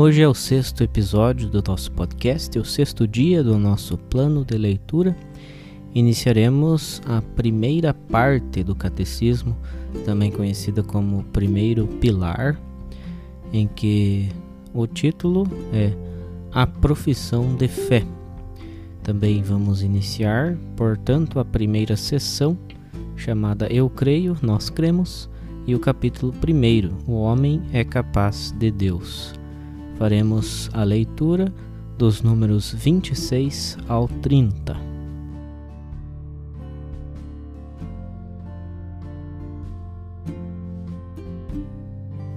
[0.00, 4.56] Hoje é o sexto episódio do nosso podcast, o sexto dia do nosso plano de
[4.56, 5.16] leitura.
[5.92, 9.56] Iniciaremos a primeira parte do catecismo,
[10.04, 12.56] também conhecida como primeiro pilar,
[13.52, 14.28] em que
[14.72, 15.92] o título é
[16.52, 18.04] A Profissão de Fé.
[19.02, 22.56] Também vamos iniciar, portanto, a primeira sessão
[23.16, 25.28] chamada Eu Creio, Nós Cremos,
[25.66, 29.37] e o capítulo primeiro, O Homem é Capaz de Deus
[29.98, 31.52] faremos a leitura
[31.98, 34.76] dos números 26 ao 30.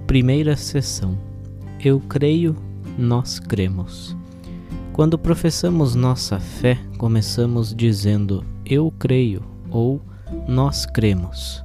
[0.08, 1.16] Primeira sessão.
[1.82, 2.56] Eu creio,
[2.98, 4.16] nós cremos.
[4.92, 10.02] Quando professamos nossa fé, começamos dizendo eu creio ou
[10.46, 11.62] nós cremos.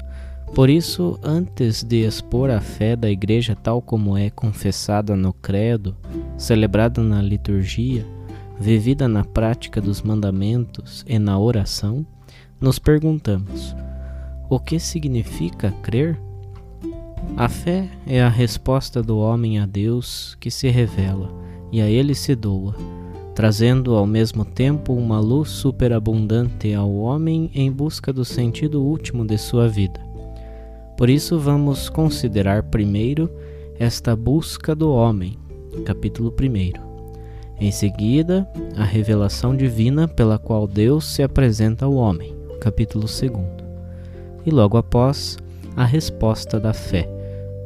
[0.54, 5.96] Por isso, antes de expor a fé da Igreja tal como é confessada no Credo,
[6.38, 8.06] celebrada na liturgia,
[8.60, 12.06] vivida na prática dos mandamentos e na oração,
[12.60, 13.76] nos perguntamos:
[14.50, 16.20] o que significa crer?
[17.36, 21.30] A fé é a resposta do homem a Deus que se revela
[21.72, 22.76] e a ele se doa,
[23.36, 29.38] trazendo ao mesmo tempo uma luz superabundante ao homem em busca do sentido último de
[29.38, 30.07] sua vida.
[30.98, 33.30] Por isso, vamos considerar primeiro
[33.78, 35.38] esta busca do homem,
[35.86, 36.88] capítulo 1.
[37.62, 43.22] Em seguida, a revelação divina pela qual Deus se apresenta ao homem, capítulo 2.
[44.44, 45.38] E logo após,
[45.76, 47.08] a resposta da fé,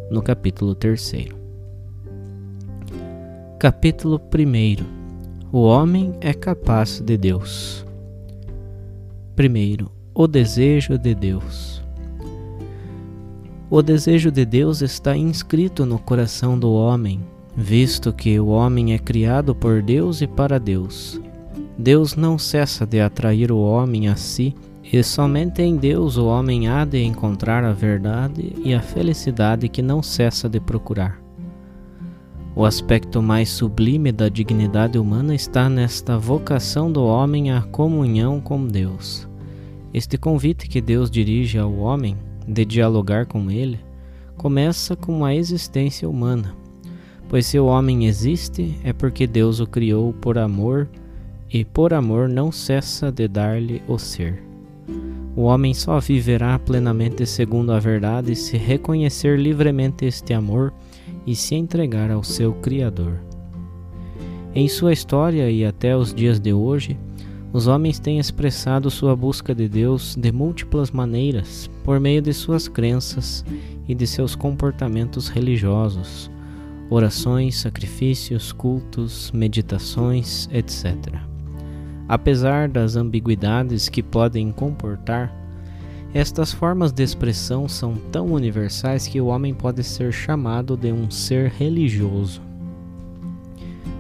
[0.09, 1.30] no capítulo 3.
[3.58, 4.86] Capítulo 1
[5.53, 7.86] O homem é capaz de Deus.
[9.38, 11.81] Primeiro, o desejo de Deus.
[13.74, 17.22] O desejo de Deus está inscrito no coração do homem,
[17.56, 21.22] visto que o homem é criado por Deus e para Deus.
[21.78, 26.68] Deus não cessa de atrair o homem a si, e somente em Deus o homem
[26.68, 31.22] há de encontrar a verdade e a felicidade que não cessa de procurar.
[32.54, 38.68] O aspecto mais sublime da dignidade humana está nesta vocação do homem à comunhão com
[38.68, 39.30] Deus.
[39.94, 42.18] Este convite que Deus dirige ao homem
[42.51, 43.79] de dialogar com ele
[44.35, 46.56] começa com a existência humana,
[47.29, 50.89] pois se o homem existe é porque Deus o criou por amor
[51.50, 54.44] e por amor não cessa de dar-lhe o ser.
[55.35, 60.73] O homem só viverá plenamente segundo a verdade se reconhecer livremente este amor
[61.25, 63.22] e se entregar ao seu Criador.
[64.53, 66.97] Em sua história e até os dias de hoje,
[67.53, 72.67] os homens têm expressado sua busca de Deus de múltiplas maneiras, por meio de suas
[72.67, 73.44] crenças
[73.88, 76.31] e de seus comportamentos religiosos,
[76.89, 80.95] orações, sacrifícios, cultos, meditações, etc.
[82.07, 85.33] Apesar das ambiguidades que podem comportar,
[86.13, 91.09] estas formas de expressão são tão universais que o homem pode ser chamado de um
[91.09, 92.42] ser religioso.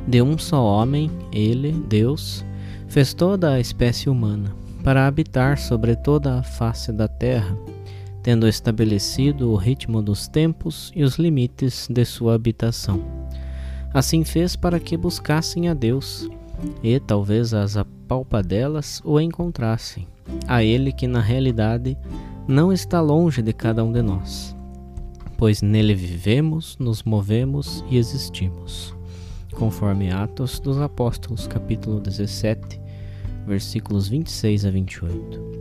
[0.05, 2.43] De um só homem, ele, Deus,
[2.91, 4.53] fez toda a espécie humana
[4.83, 7.57] para habitar sobre toda a face da terra,
[8.21, 13.01] tendo estabelecido o ritmo dos tempos e os limites de sua habitação.
[13.93, 16.29] Assim fez para que buscassem a Deus
[16.83, 20.05] e talvez as apalpadelas o encontrassem,
[20.45, 21.97] a Ele que na realidade
[22.45, 24.53] não está longe de cada um de nós,
[25.37, 28.93] pois nele vivemos, nos movemos e existimos.
[29.53, 32.79] Conforme Atos dos Apóstolos, capítulo 17,
[33.45, 35.51] versículos 26 a 28.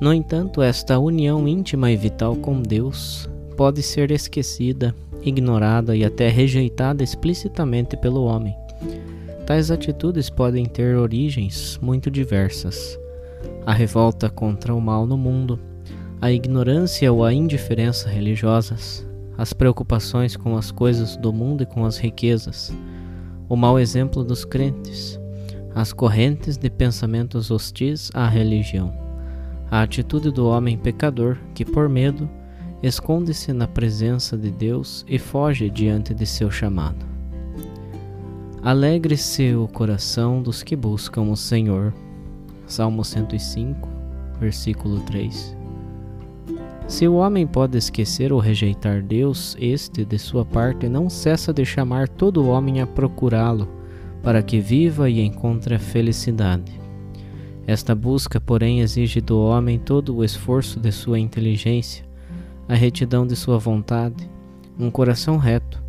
[0.00, 6.28] No entanto, esta união íntima e vital com Deus pode ser esquecida, ignorada e até
[6.28, 8.54] rejeitada explicitamente pelo homem.
[9.46, 12.98] Tais atitudes podem ter origens muito diversas.
[13.64, 15.58] A revolta contra o mal no mundo,
[16.20, 19.06] a ignorância ou a indiferença religiosas,
[19.38, 22.74] as preocupações com as coisas do mundo e com as riquezas,
[23.48, 25.18] o mau exemplo dos crentes,
[25.74, 28.92] as correntes de pensamentos hostis à religião,
[29.70, 32.28] a atitude do homem pecador que, por medo,
[32.82, 37.06] esconde-se na presença de Deus e foge diante de seu chamado.
[38.62, 41.94] Alegre-se o coração dos que buscam o Senhor.
[42.66, 43.88] Salmo 105,
[44.40, 45.57] versículo 3.
[46.88, 51.62] Se o homem pode esquecer ou rejeitar Deus, este, de sua parte, não cessa de
[51.62, 53.68] chamar todo homem a procurá-lo,
[54.22, 56.72] para que viva e encontre a felicidade.
[57.66, 62.06] Esta busca, porém, exige do homem todo o esforço de sua inteligência,
[62.66, 64.28] a retidão de sua vontade,
[64.78, 65.84] um coração reto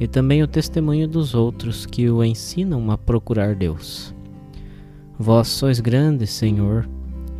[0.00, 4.12] e também o testemunho dos outros que o ensinam a procurar Deus.
[5.16, 6.88] Vós sois grande, Senhor,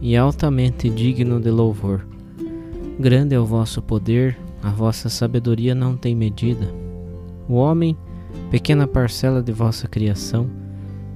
[0.00, 2.09] e altamente digno de louvor
[3.00, 6.70] Grande é o vosso poder, a vossa sabedoria não tem medida.
[7.48, 7.96] O homem,
[8.50, 10.50] pequena parcela de vossa criação,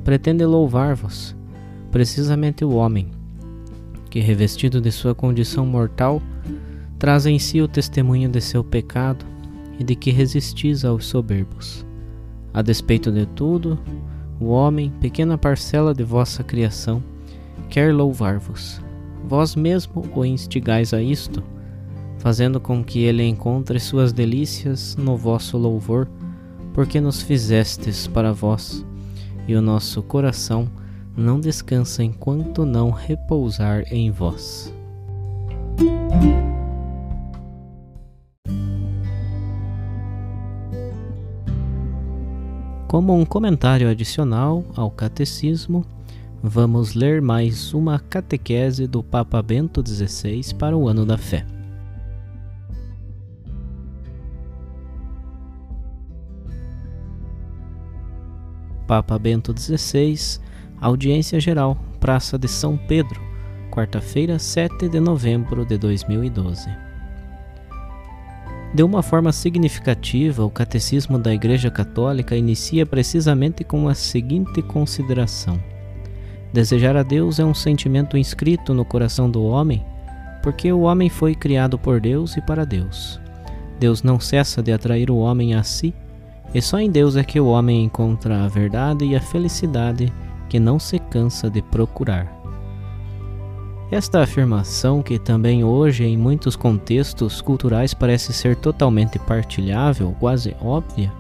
[0.03, 1.37] pretende louvar-vos,
[1.91, 3.11] precisamente o homem,
[4.09, 6.23] que revestido de sua condição mortal,
[6.99, 9.23] traz em si o testemunho de seu pecado
[9.79, 11.85] e de que resistis aos soberbos.
[12.55, 13.79] A despeito de tudo,
[14.41, 17.03] o homem, pequena parcela de vossa criação,
[17.69, 18.81] quer louvar-vos.
[19.29, 21.43] Vós mesmo o instigais a isto,
[22.25, 26.09] fazendo com que ele encontre suas delícias no vosso louvor,
[26.73, 28.83] porque nos fizestes para vós,
[29.47, 30.67] e o nosso coração
[31.15, 34.73] não descansa enquanto não repousar em vós.
[42.89, 45.85] Como um comentário adicional ao Catecismo,
[46.43, 51.54] vamos ler mais uma catequese do Papa Bento XVI para o Ano da Fé.
[58.95, 60.39] Papa Bento XVI,
[60.81, 63.21] audiência geral, Praça de São Pedro,
[63.69, 66.71] quarta-feira, 7 de novembro de 2012.
[68.73, 75.61] De uma forma significativa, o Catecismo da Igreja Católica inicia precisamente com a seguinte consideração:
[76.53, 79.85] Desejar a Deus é um sentimento inscrito no coração do homem,
[80.41, 83.21] porque o homem foi criado por Deus e para Deus.
[83.81, 85.93] Deus não cessa de atrair o homem a si
[86.53, 90.13] e só em Deus é que o homem encontra a verdade e a felicidade
[90.49, 92.33] que não se cansa de procurar.
[93.91, 101.13] Esta afirmação, que também hoje em muitos contextos culturais parece ser totalmente partilhável, quase óbvia,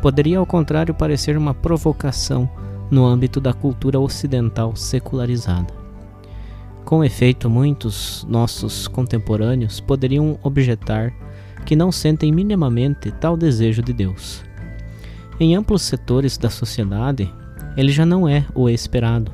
[0.00, 2.48] poderia ao contrário parecer uma provocação
[2.90, 5.74] no âmbito da cultura ocidental secularizada.
[6.84, 11.12] Com efeito, muitos nossos contemporâneos poderiam objetar
[11.66, 14.42] que não sentem minimamente tal desejo de Deus.
[15.38, 17.30] Em amplos setores da sociedade,
[17.76, 19.32] ele já não é o esperado,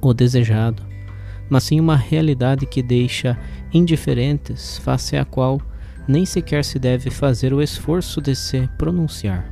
[0.00, 0.82] o desejado,
[1.50, 3.36] mas sim uma realidade que deixa
[3.74, 5.60] indiferentes face à qual
[6.08, 9.50] nem sequer se deve fazer o esforço de se pronunciar.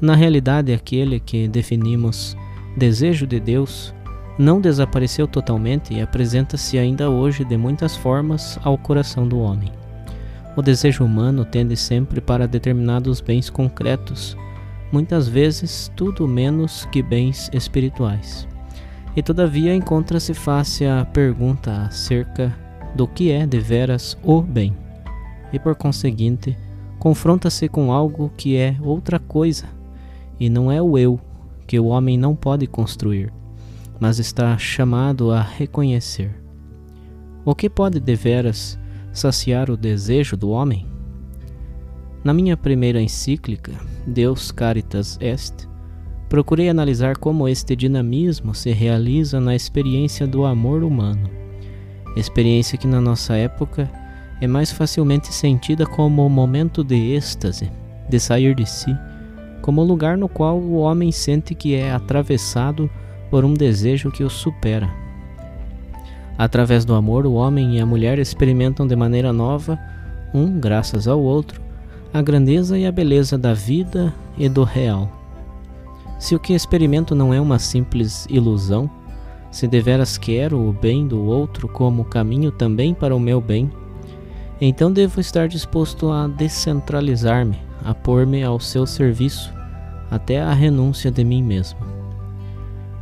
[0.00, 2.36] Na realidade, aquele que definimos
[2.76, 3.94] desejo de Deus
[4.38, 9.79] não desapareceu totalmente e apresenta-se ainda hoje de muitas formas ao coração do homem.
[10.56, 14.36] O desejo humano tende sempre para determinados bens concretos
[14.92, 18.48] muitas vezes tudo menos que bens espirituais.
[19.14, 22.56] E todavia encontra-se face à pergunta acerca
[22.94, 24.76] do que é deveras o bem,
[25.52, 26.56] e por conseguinte,
[26.98, 29.66] confronta-se com algo que é outra coisa,
[30.38, 31.20] e não é o eu
[31.66, 33.32] que o homem não pode construir,
[33.98, 36.30] mas está chamado a reconhecer.
[37.44, 38.78] O que pode deveras
[39.12, 40.86] saciar o desejo do homem?
[42.22, 43.72] Na minha primeira encíclica,
[44.06, 45.68] Deus Caritas Est,
[46.28, 51.30] procurei analisar como este dinamismo se realiza na experiência do amor humano,
[52.16, 53.90] experiência que na nossa época
[54.40, 57.70] é mais facilmente sentida como o momento de êxtase,
[58.08, 58.94] de sair de si,
[59.62, 62.90] como o lugar no qual o homem sente que é atravessado
[63.30, 64.99] por um desejo que o supera.
[66.40, 69.78] Através do amor, o homem e a mulher experimentam de maneira nova,
[70.32, 71.60] um graças ao outro,
[72.14, 75.12] a grandeza e a beleza da vida e do real.
[76.18, 78.90] Se o que experimento não é uma simples ilusão,
[79.50, 83.70] se deveras quero o bem do outro como caminho também para o meu bem,
[84.62, 89.52] então devo estar disposto a descentralizar-me, a pôr-me ao seu serviço,
[90.10, 91.99] até a renúncia de mim mesmo.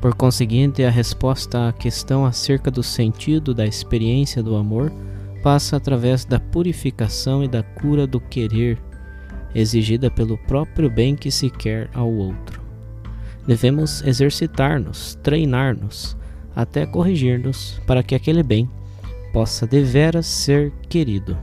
[0.01, 4.93] Por conseguinte, a resposta à questão acerca do sentido da experiência do amor
[5.43, 8.79] passa através da purificação e da cura do querer,
[9.55, 12.61] exigida pelo próprio bem que se quer ao outro.
[13.47, 16.17] Devemos exercitar-nos, treinar-nos,
[16.55, 18.71] até corrigir-nos, para que aquele bem
[19.33, 21.37] possa deveras ser querido.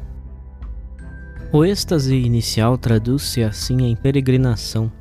[1.51, 4.91] O êxtase inicial traduz-se assim em peregrinação,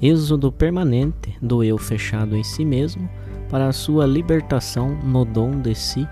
[0.00, 3.08] êxodo permanente do eu fechado em si mesmo
[3.48, 6.06] para a sua libertação no dom de si,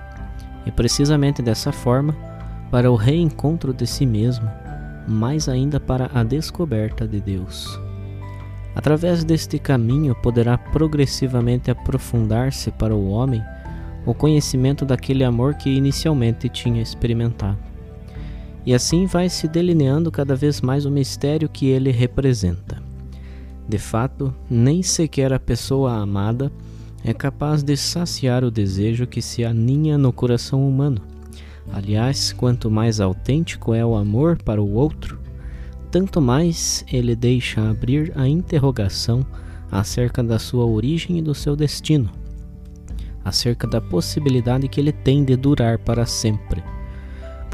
[0.66, 2.14] e precisamente dessa forma,
[2.70, 4.48] para o reencontro de si mesmo,
[5.06, 7.78] mais ainda para a descoberta de Deus.
[8.74, 13.42] Através deste caminho poderá progressivamente aprofundar-se para o homem
[14.04, 17.58] o conhecimento daquele amor que inicialmente tinha experimentado.
[18.66, 22.83] E assim vai se delineando cada vez mais o mistério que ele representa.
[23.68, 26.52] De fato, nem sequer a pessoa amada
[27.02, 31.00] é capaz de saciar o desejo que se aninha no coração humano.
[31.72, 35.18] Aliás, quanto mais autêntico é o amor para o outro,
[35.90, 39.24] tanto mais ele deixa abrir a interrogação
[39.70, 42.10] acerca da sua origem e do seu destino
[43.24, 46.62] acerca da possibilidade que ele tem de durar para sempre.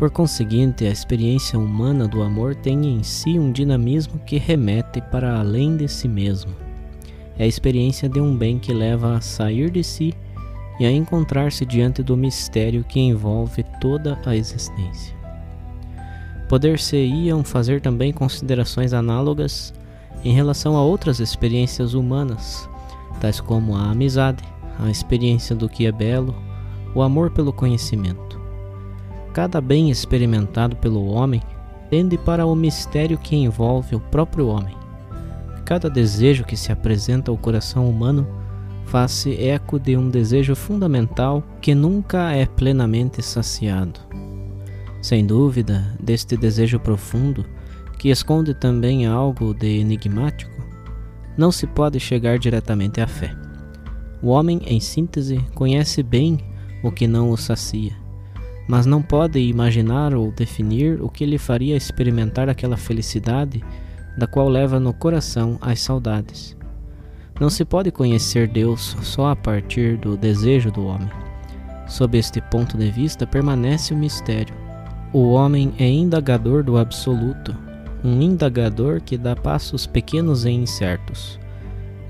[0.01, 5.39] Por conseguinte, a experiência humana do amor tem em si um dinamismo que remete para
[5.39, 6.57] além de si mesmo.
[7.39, 10.15] É a experiência de um bem que leva a sair de si
[10.81, 15.15] e a encontrar-se diante do mistério que envolve toda a existência.
[16.49, 19.75] Poder-se-iam fazer também considerações análogas
[20.25, 22.67] em relação a outras experiências humanas,
[23.21, 24.43] tais como a amizade,
[24.79, 26.35] a experiência do que é belo,
[26.95, 28.40] o amor pelo conhecimento.
[29.33, 31.41] Cada bem experimentado pelo homem
[31.89, 34.77] tende para o mistério que envolve o próprio homem.
[35.65, 38.27] Cada desejo que se apresenta ao coração humano
[38.87, 44.01] faz-se eco de um desejo fundamental que nunca é plenamente saciado.
[45.01, 47.47] Sem dúvida, deste desejo profundo,
[47.99, 50.51] que esconde também algo de enigmático,
[51.37, 53.35] não se pode chegar diretamente à fé.
[54.21, 56.39] O homem, em síntese, conhece bem
[56.83, 57.93] o que não o sacia,
[58.71, 63.65] mas não pode imaginar ou definir o que lhe faria experimentar aquela felicidade
[64.17, 66.57] da qual leva no coração as saudades.
[67.41, 71.11] Não se pode conhecer Deus só a partir do desejo do homem.
[71.89, 74.55] Sob este ponto de vista, permanece o mistério.
[75.13, 77.57] O homem é indagador do absoluto,
[78.05, 81.41] um indagador que dá passos pequenos e incertos.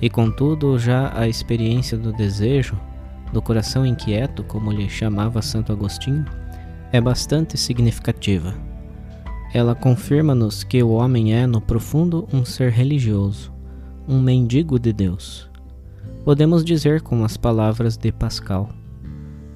[0.02, 2.78] E contudo, já a experiência do desejo,
[3.32, 6.26] do coração inquieto, como lhe chamava Santo Agostinho,
[6.92, 8.54] é bastante significativa.
[9.52, 13.52] Ela confirma-nos que o homem é, no profundo, um ser religioso,
[14.08, 15.48] um mendigo de Deus.
[16.24, 18.70] Podemos dizer com as palavras de Pascal: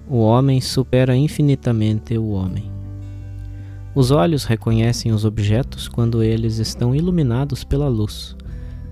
[0.09, 2.71] o homem supera infinitamente o homem.
[3.95, 8.37] Os olhos reconhecem os objetos quando eles estão iluminados pela luz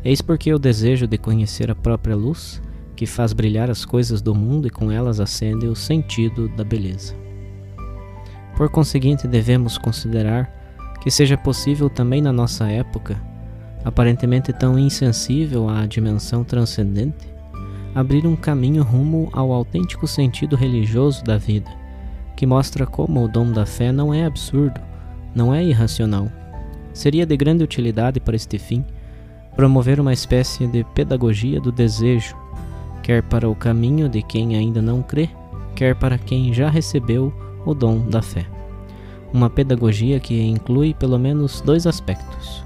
[0.05, 2.61] Eis porque o desejo de conhecer a própria luz,
[2.97, 7.22] que faz brilhar as coisas do mundo e com elas acende o sentido da beleza.
[8.57, 10.51] Por conseguinte, devemos considerar
[11.01, 13.21] que seja possível também na nossa época,
[13.85, 17.33] aparentemente tão insensível à dimensão transcendente,
[17.95, 21.71] abrir um caminho rumo ao autêntico sentido religioso da vida,
[22.37, 24.81] que mostra como o dom da fé não é absurdo,
[25.35, 26.29] não é irracional.
[26.93, 28.85] Seria de grande utilidade para este fim
[29.57, 32.37] promover uma espécie de pedagogia do desejo,
[33.03, 35.29] quer para o caminho de quem ainda não crê,
[35.75, 37.33] quer para quem já recebeu
[37.65, 38.47] o dom da fé.
[39.33, 42.65] Uma pedagogia que inclui pelo menos dois aspectos.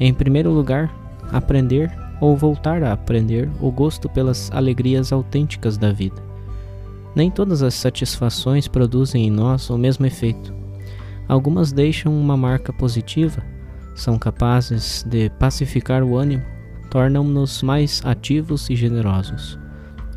[0.00, 0.92] Em primeiro lugar,
[1.30, 6.22] aprender ou voltar a aprender o gosto pelas alegrias autênticas da vida.
[7.14, 10.54] Nem todas as satisfações produzem em nós o mesmo efeito.
[11.28, 13.42] Algumas deixam uma marca positiva,
[13.94, 16.44] são capazes de pacificar o ânimo,
[16.90, 19.61] tornam-nos mais ativos e generosos.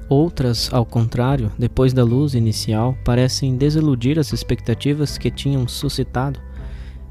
[0.08, 6.40] Outras, ao contrário, depois da luz inicial, parecem desiludir as expectativas que tinham suscitado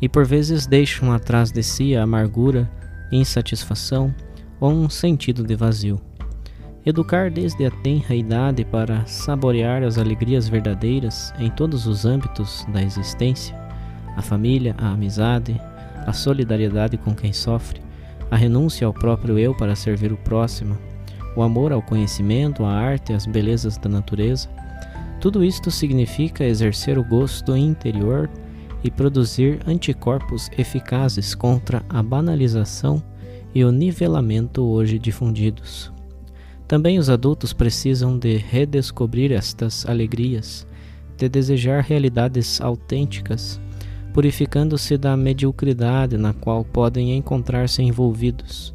[0.01, 2.71] e por vezes deixam atrás de si a amargura,
[3.11, 4.15] insatisfação
[4.61, 6.01] ou um sentido de vazio.
[6.87, 12.83] Educar desde a tenra idade para saborear as alegrias verdadeiras em todos os âmbitos da
[12.83, 13.57] existência,
[14.17, 15.61] a família, a amizade,
[16.07, 17.81] a solidariedade com quem sofre,
[18.31, 20.79] a renúncia ao próprio eu para servir o próximo,
[21.37, 24.49] o amor ao conhecimento, à arte às belezas da natureza,
[25.21, 28.29] tudo isto significa exercer o gosto interior
[28.83, 33.03] e produzir anticorpos eficazes contra a banalização
[33.55, 35.91] e o nivelamento hoje difundidos.
[36.69, 40.67] Também os adultos precisam de redescobrir estas alegrias,
[41.17, 43.61] de desejar realidades autênticas,
[44.13, 48.74] purificando-se da mediocridade na qual podem encontrar-se envolvidos.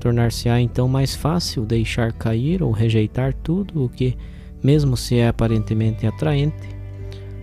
[0.00, 4.16] Tornar-se-á então mais fácil deixar cair ou rejeitar tudo o que,
[4.62, 6.68] mesmo se é aparentemente atraente,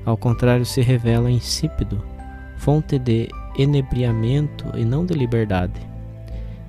[0.06, 2.02] ao contrário se revela insípido,
[2.58, 5.96] fonte de enebriamento e não de liberdade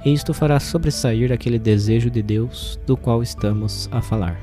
[0.06, 4.38] e isto fará sobressair aquele desejo de Deus do qual estamos a falar.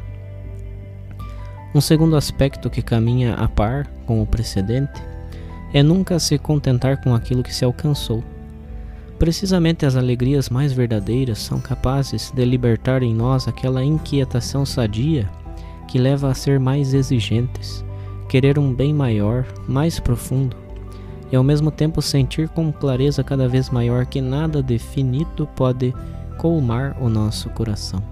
[1.74, 5.02] Um segundo aspecto que caminha a par com o precedente
[5.74, 8.22] é nunca se contentar com aquilo que se alcançou.
[9.24, 15.32] Precisamente as alegrias mais verdadeiras são capazes de libertar em nós aquela inquietação sadia
[15.88, 17.86] que leva a ser mais exigentes,
[18.28, 20.58] querer um bem maior, mais profundo,
[21.32, 25.96] e ao mesmo tempo sentir com clareza cada vez maior que nada definido pode
[26.38, 28.04] colmar o nosso coração.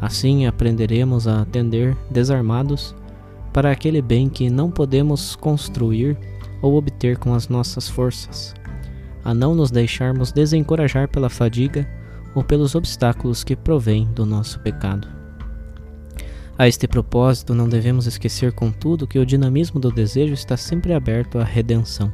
[0.00, 2.96] Assim aprenderemos a atender desarmados
[3.52, 6.18] para aquele bem que não podemos construir
[6.60, 8.56] ou obter com as nossas forças,
[9.24, 11.88] a não nos deixarmos desencorajar pela fadiga
[12.34, 15.08] ou pelos obstáculos que provêm do nosso pecado.
[16.56, 21.38] A este propósito, não devemos esquecer, contudo, que o dinamismo do desejo está sempre aberto
[21.38, 22.12] à redenção.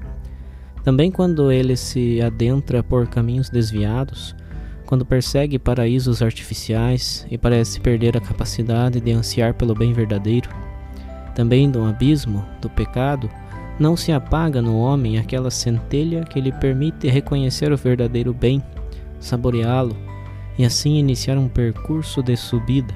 [0.83, 4.35] Também quando ele se adentra por caminhos desviados,
[4.87, 10.49] quando persegue paraísos artificiais e parece perder a capacidade de ansiar pelo bem verdadeiro.
[11.35, 13.31] Também no abismo do pecado,
[13.81, 18.63] não se apaga no homem aquela centelha que lhe permite reconhecer o verdadeiro bem,
[19.19, 19.97] saboreá-lo
[20.59, 22.95] e assim iniciar um percurso de subida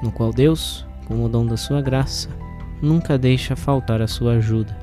[0.00, 2.28] no qual Deus, com o dom da sua graça,
[2.80, 4.76] nunca deixa faltar a sua ajuda.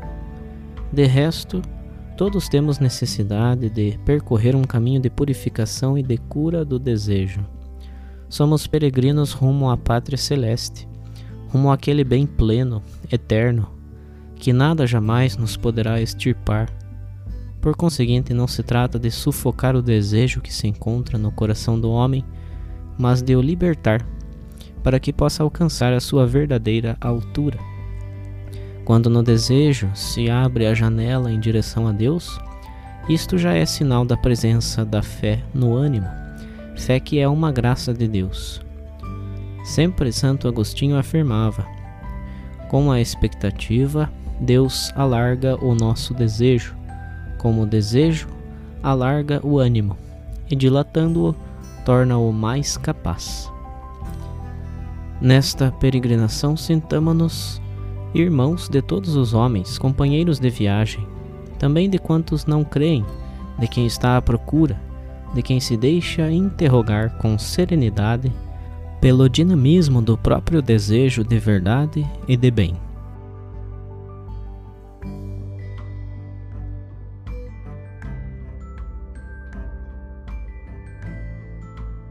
[0.92, 1.62] De resto,
[2.18, 7.46] todos temos necessidade de percorrer um caminho de purificação e de cura do desejo.
[8.28, 10.88] Somos peregrinos rumo à pátria celeste,
[11.50, 13.81] rumo àquele bem pleno, eterno,
[14.42, 16.68] que nada jamais nos poderá extirpar.
[17.62, 21.92] Por conseguinte, não se trata de sufocar o desejo que se encontra no coração do
[21.92, 22.26] homem,
[22.98, 24.04] mas de o libertar
[24.84, 27.60] para que possa alcançar a sua verdadeira altura.
[28.84, 32.40] Quando no desejo se abre a janela em direção a Deus,
[33.08, 36.08] isto já é sinal da presença da fé no ânimo,
[36.76, 38.60] fé que é uma graça de Deus.
[39.64, 41.64] Sempre Santo Agostinho afirmava:
[42.70, 46.76] com a expectativa, Deus alarga o nosso desejo,
[47.38, 48.28] como o desejo
[48.82, 49.96] alarga o ânimo,
[50.50, 51.36] e dilatando-o,
[51.86, 53.52] torna-o mais capaz.
[55.22, 57.62] Nesta peregrinação, sintamo-nos
[58.16, 61.08] irmãos de todos os homens, companheiros de viagem,
[61.60, 63.06] também de quantos não creem,
[63.60, 64.82] de quem está à procura,
[65.36, 68.32] de quem se deixa interrogar com serenidade
[69.00, 72.76] pelo dinamismo do próprio desejo de verdade e de bem.